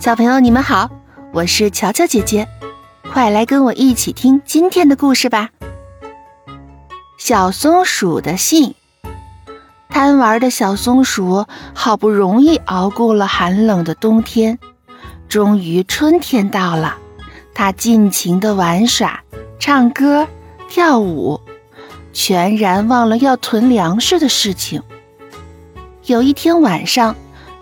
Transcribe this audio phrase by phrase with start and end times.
[0.00, 0.88] 小朋友，你们好，
[1.30, 2.48] 我是乔乔姐姐，
[3.12, 5.50] 快来跟我一起听今天的故事吧。
[7.18, 8.74] 小松鼠的信，
[9.90, 11.44] 贪玩的小松鼠
[11.74, 14.58] 好不容易熬过了寒冷的冬天，
[15.28, 16.96] 终于春天到了，
[17.52, 19.20] 它尽情的玩耍、
[19.58, 20.26] 唱歌、
[20.70, 21.38] 跳舞，
[22.14, 24.82] 全然忘了要囤粮食的事情。
[26.06, 27.14] 有一天晚上，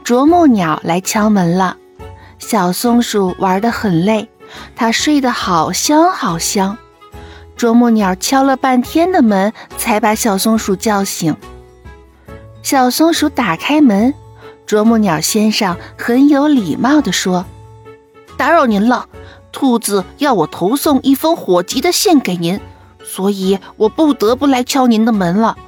[0.05, 1.77] 啄木鸟来敲门了。
[2.51, 4.27] 小松鼠玩得很累，
[4.75, 6.79] 它睡得好香好香。
[7.55, 11.37] 啄木鸟敲了半天的门，才把小松鼠叫醒。
[12.63, 14.15] 小松鼠打开门，
[14.65, 17.45] 啄木鸟先生很有礼貌地说
[18.39, 19.07] ：“打扰您了，
[19.53, 22.59] 兔子要我投送一封火急的信给您，
[23.05, 25.59] 所以我不得不来敲您的门了。”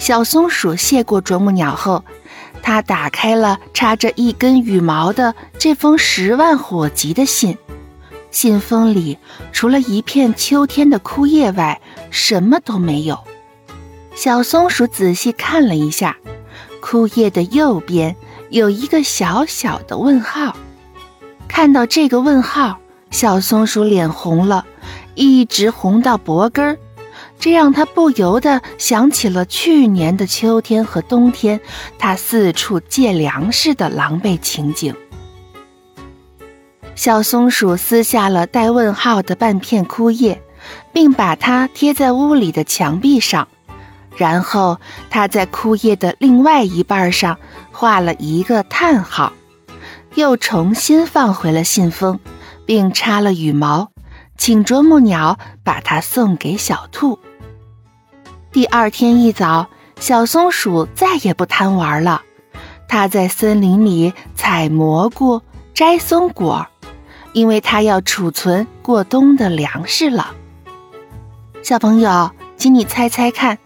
[0.00, 2.02] 小松鼠谢过啄木鸟后。
[2.62, 7.56] 他打开了插着一根羽毛的这封十万火急的信，
[8.30, 9.18] 信封里
[9.52, 11.80] 除了一片秋天的枯叶外，
[12.10, 13.18] 什么都没有。
[14.14, 16.16] 小松鼠仔细看了一下，
[16.80, 18.14] 枯叶的右边
[18.50, 20.54] 有一个小小的问号。
[21.48, 22.78] 看到这个问号，
[23.10, 24.64] 小松鼠脸红了，
[25.14, 26.78] 一直红到脖根儿。
[27.40, 31.58] 这让他不由得想起了去年的秋天和冬天，
[31.98, 34.94] 他四处借粮食的狼狈情景。
[36.94, 40.42] 小松鼠撕下了带问号的半片枯叶，
[40.92, 43.48] 并把它贴在屋里的墙壁上，
[44.16, 47.38] 然后他在枯叶的另外一半上
[47.72, 49.32] 画了一个叹号，
[50.14, 52.20] 又重新放回了信封，
[52.66, 53.90] 并插了羽毛，
[54.36, 57.18] 请啄木鸟把它送给小兔。
[58.52, 59.68] 第二天一早，
[60.00, 62.22] 小松鼠再也不贪玩了。
[62.88, 65.40] 它在森林里采蘑菇、
[65.72, 66.66] 摘松果，
[67.32, 70.34] 因为它要储存过冬的粮食了。
[71.62, 73.56] 小朋友，请你猜猜看，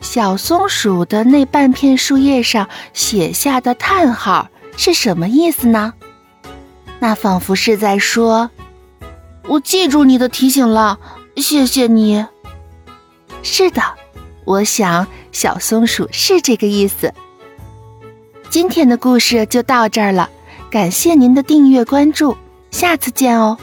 [0.00, 5.92] 小松鼠的那半片树叶上写下的叹号是什么意思呢？
[6.98, 8.50] 那仿佛是在说
[9.48, 10.98] ：“我记住你的提醒了，
[11.36, 12.24] 谢谢你。”
[13.42, 13.82] 是的。
[14.50, 17.14] 我想，小松鼠是这个意思。
[18.48, 20.28] 今天的故事就到这儿了，
[20.68, 22.36] 感谢您的订阅关注，
[22.72, 23.56] 下次见哦。